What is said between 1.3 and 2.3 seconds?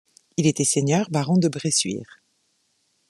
de Bressuire.